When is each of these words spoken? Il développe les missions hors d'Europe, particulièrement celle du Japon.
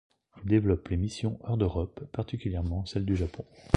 Il 0.43 0.49
développe 0.49 0.87
les 0.89 0.97
missions 0.97 1.37
hors 1.43 1.57
d'Europe, 1.57 2.03
particulièrement 2.11 2.87
celle 2.87 3.05
du 3.05 3.15
Japon. 3.15 3.45